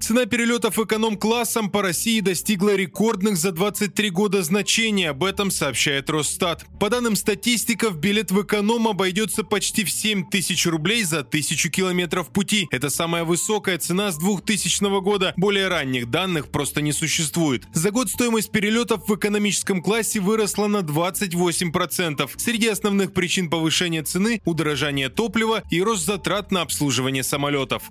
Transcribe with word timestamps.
Цена 0.00 0.26
перелетов 0.26 0.78
эконом-классом 0.78 1.70
по 1.70 1.82
России 1.82 2.20
достигла 2.20 2.76
рекордных 2.76 3.36
за 3.36 3.50
23 3.50 4.10
года 4.10 4.42
значений. 4.42 5.08
Об 5.10 5.24
этом 5.24 5.50
сообщает 5.50 6.10
Росстат. 6.10 6.64
По 6.78 6.90
данным 6.90 7.16
статистиков, 7.16 7.96
билет 7.96 8.30
в 8.30 8.42
эконом 8.42 8.86
обойдется 8.86 9.42
почти 9.42 9.84
в 9.84 9.90
7 9.90 10.28
тысяч 10.28 10.66
рублей 10.66 11.02
за 11.02 11.24
тысячу 11.24 11.70
километров 11.70 12.28
пути. 12.28 12.68
Это 12.70 12.90
самая 12.90 13.24
высокая 13.24 13.78
цена 13.78 14.12
с 14.12 14.18
2000 14.18 15.00
года. 15.00 15.32
Более 15.36 15.68
ранних 15.68 16.10
данных 16.10 16.50
просто 16.50 16.82
не 16.82 16.92
существует. 16.92 17.64
За 17.72 17.90
год 17.90 18.10
стоимость 18.10 18.52
перелетов 18.52 19.08
в 19.08 19.14
экономическом 19.16 19.82
классе 19.82 20.20
выросла 20.20 20.66
на 20.66 20.78
28%. 20.78 22.30
Среди 22.36 22.68
основных 22.68 23.12
причин 23.12 23.50
повышения 23.50 24.02
цены– 24.02 24.40
удорожание 24.44 25.08
топлива 25.08 25.62
и 25.70 25.82
рост 25.82 26.04
затрат 26.04 26.52
на 26.52 26.60
обслуживание 26.62 27.24
самолетов. 27.24 27.90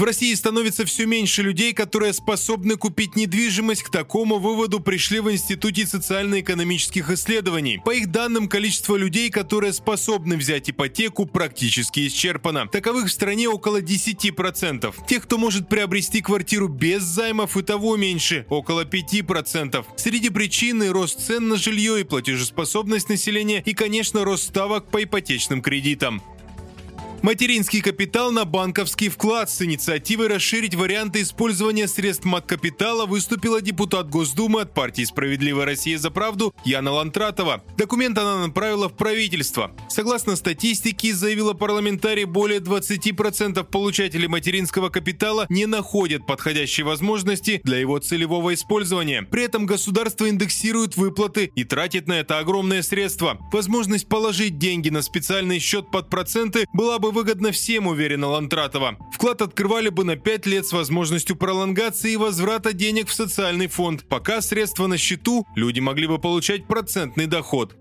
В 0.00 0.02
России 0.02 0.32
становится 0.32 0.86
все 0.86 1.04
меньше 1.04 1.42
людей, 1.42 1.74
которые 1.74 2.14
способны 2.14 2.76
купить 2.76 3.16
недвижимость. 3.16 3.82
К 3.82 3.90
такому 3.90 4.38
выводу 4.38 4.80
пришли 4.80 5.20
в 5.20 5.30
Институте 5.30 5.86
социально-экономических 5.86 7.10
исследований. 7.10 7.82
По 7.84 7.90
их 7.90 8.10
данным, 8.10 8.48
количество 8.48 8.96
людей, 8.96 9.28
которые 9.28 9.74
способны 9.74 10.38
взять 10.38 10.70
ипотеку, 10.70 11.26
практически 11.26 12.08
исчерпано. 12.08 12.66
Таковых 12.68 13.08
в 13.08 13.12
стране 13.12 13.50
около 13.50 13.82
10%. 13.82 14.94
Тех, 15.06 15.22
кто 15.24 15.36
может 15.36 15.68
приобрести 15.68 16.22
квартиру 16.22 16.68
без 16.68 17.02
займов, 17.02 17.58
и 17.58 17.62
того 17.62 17.98
меньше, 17.98 18.46
около 18.48 18.86
5%. 18.86 19.84
Среди 19.98 20.30
причин 20.30 20.82
рост 20.90 21.20
цен 21.20 21.48
на 21.48 21.56
жилье 21.56 22.00
и 22.00 22.04
платежеспособность 22.04 23.10
населения 23.10 23.62
и, 23.66 23.74
конечно, 23.74 24.24
рост 24.24 24.44
ставок 24.44 24.90
по 24.90 25.04
ипотечным 25.04 25.60
кредитам. 25.60 26.22
Материнский 27.22 27.82
капитал 27.82 28.32
на 28.32 28.46
банковский 28.46 29.10
вклад. 29.10 29.50
С 29.50 29.60
инициативой 29.60 30.28
расширить 30.28 30.74
варианты 30.74 31.20
использования 31.20 31.86
средств 31.86 32.24
маткапитала 32.24 33.04
выступила 33.04 33.60
депутат 33.60 34.08
Госдумы 34.08 34.62
от 34.62 34.72
партии 34.72 35.04
«Справедливая 35.04 35.66
Россия 35.66 35.98
за 35.98 36.10
правду» 36.10 36.54
Яна 36.64 36.92
Лантратова. 36.92 37.62
Документ 37.76 38.16
она 38.16 38.46
направила 38.46 38.88
в 38.88 38.96
правительство. 38.96 39.72
Согласно 39.90 40.34
статистике, 40.34 41.12
заявила 41.12 41.52
парламентарий, 41.52 42.24
более 42.24 42.60
20% 42.60 43.64
получателей 43.64 44.26
материнского 44.26 44.88
капитала 44.88 45.44
не 45.50 45.66
находят 45.66 46.26
подходящей 46.26 46.84
возможности 46.84 47.60
для 47.64 47.76
его 47.76 47.98
целевого 47.98 48.54
использования. 48.54 49.22
При 49.22 49.44
этом 49.44 49.66
государство 49.66 50.26
индексирует 50.26 50.96
выплаты 50.96 51.52
и 51.54 51.64
тратит 51.64 52.08
на 52.08 52.14
это 52.14 52.38
огромные 52.38 52.82
средства. 52.82 53.38
Возможность 53.52 54.08
положить 54.08 54.56
деньги 54.56 54.88
на 54.88 55.02
специальный 55.02 55.58
счет 55.58 55.90
под 55.90 56.08
проценты 56.08 56.66
была 56.72 56.98
бы 56.98 57.09
выгодно 57.10 57.52
всем, 57.52 57.86
уверена 57.86 58.28
Лантратова. 58.28 58.96
Вклад 59.12 59.42
открывали 59.42 59.88
бы 59.88 60.04
на 60.04 60.16
5 60.16 60.46
лет 60.46 60.66
с 60.66 60.72
возможностью 60.72 61.36
пролонгации 61.36 62.12
и 62.12 62.16
возврата 62.16 62.72
денег 62.72 63.08
в 63.08 63.14
социальный 63.14 63.66
фонд. 63.66 64.04
Пока 64.08 64.40
средства 64.40 64.86
на 64.86 64.98
счету, 64.98 65.46
люди 65.54 65.80
могли 65.80 66.06
бы 66.06 66.18
получать 66.18 66.66
процентный 66.66 67.26
доход. 67.26 67.76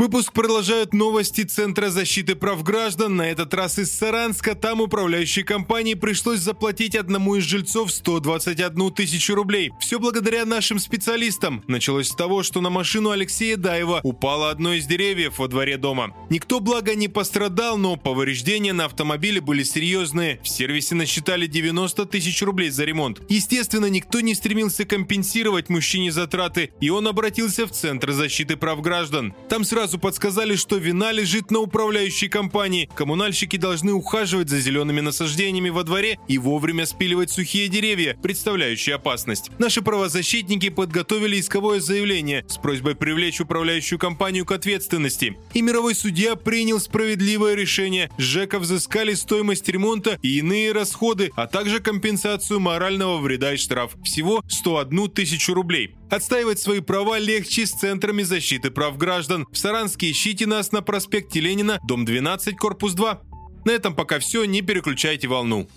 Выпуск 0.00 0.32
продолжают 0.32 0.94
новости 0.94 1.42
Центра 1.42 1.90
защиты 1.90 2.34
прав 2.34 2.62
граждан. 2.62 3.16
На 3.16 3.30
этот 3.30 3.52
раз 3.52 3.78
из 3.78 3.92
Саранска. 3.92 4.54
Там 4.54 4.80
управляющей 4.80 5.42
компании 5.42 5.92
пришлось 5.92 6.38
заплатить 6.38 6.96
одному 6.96 7.36
из 7.36 7.44
жильцов 7.44 7.92
121 7.92 8.92
тысячу 8.92 9.34
рублей. 9.34 9.72
Все 9.78 9.98
благодаря 9.98 10.46
нашим 10.46 10.78
специалистам. 10.78 11.62
Началось 11.66 12.08
с 12.08 12.14
того, 12.14 12.42
что 12.42 12.62
на 12.62 12.70
машину 12.70 13.10
Алексея 13.10 13.58
Даева 13.58 14.00
упало 14.02 14.48
одно 14.48 14.72
из 14.72 14.86
деревьев 14.86 15.38
во 15.38 15.48
дворе 15.48 15.76
дома. 15.76 16.16
Никто, 16.30 16.60
благо, 16.60 16.94
не 16.94 17.08
пострадал, 17.08 17.76
но 17.76 17.96
повреждения 17.96 18.72
на 18.72 18.86
автомобиле 18.86 19.42
были 19.42 19.62
серьезные. 19.64 20.40
В 20.42 20.48
сервисе 20.48 20.94
насчитали 20.94 21.46
90 21.46 22.06
тысяч 22.06 22.40
рублей 22.40 22.70
за 22.70 22.86
ремонт. 22.86 23.20
Естественно, 23.28 23.90
никто 23.90 24.20
не 24.20 24.34
стремился 24.34 24.86
компенсировать 24.86 25.68
мужчине 25.68 26.10
затраты, 26.10 26.70
и 26.80 26.88
он 26.88 27.06
обратился 27.06 27.66
в 27.66 27.72
Центр 27.72 28.12
защиты 28.12 28.56
прав 28.56 28.80
граждан. 28.80 29.34
Там 29.50 29.62
сразу 29.62 29.89
сразу 29.90 29.98
подсказали, 29.98 30.54
что 30.54 30.76
вина 30.76 31.10
лежит 31.10 31.50
на 31.50 31.58
управляющей 31.58 32.28
компании. 32.28 32.88
Коммунальщики 32.94 33.56
должны 33.56 33.92
ухаживать 33.92 34.48
за 34.48 34.60
зелеными 34.60 35.00
насаждениями 35.00 35.70
во 35.70 35.82
дворе 35.82 36.16
и 36.28 36.38
вовремя 36.38 36.86
спиливать 36.86 37.30
сухие 37.30 37.66
деревья, 37.66 38.16
представляющие 38.22 38.94
опасность. 38.94 39.50
Наши 39.58 39.82
правозащитники 39.82 40.68
подготовили 40.68 41.40
исковое 41.40 41.80
заявление 41.80 42.44
с 42.46 42.56
просьбой 42.56 42.94
привлечь 42.94 43.40
управляющую 43.40 43.98
компанию 43.98 44.46
к 44.46 44.52
ответственности. 44.52 45.36
И 45.54 45.60
мировой 45.62 45.96
судья 45.96 46.36
принял 46.36 46.78
справедливое 46.78 47.56
решение. 47.56 48.10
ЖЭКа 48.16 48.60
взыскали 48.60 49.14
стоимость 49.14 49.68
ремонта 49.68 50.20
и 50.22 50.38
иные 50.38 50.70
расходы, 50.70 51.32
а 51.34 51.48
также 51.48 51.80
компенсацию 51.80 52.60
морального 52.60 53.18
вреда 53.18 53.54
и 53.54 53.56
штраф. 53.56 53.96
Всего 54.04 54.44
101 54.48 55.10
тысячу 55.10 55.52
рублей. 55.52 55.96
Отстаивать 56.10 56.58
свои 56.58 56.80
права 56.80 57.18
легче 57.18 57.66
с 57.66 57.70
центрами 57.70 58.24
защиты 58.24 58.72
прав 58.72 58.98
граждан. 58.98 59.46
В 59.52 59.56
Саранске 59.80 60.10
ищите 60.10 60.46
нас 60.46 60.72
на 60.72 60.82
проспекте 60.82 61.40
Ленина, 61.40 61.78
дом 61.82 62.04
12, 62.04 62.54
корпус 62.58 62.92
2. 62.92 63.22
На 63.64 63.70
этом 63.70 63.94
пока 63.94 64.18
все, 64.18 64.44
не 64.44 64.60
переключайте 64.60 65.26
волну. 65.26 65.68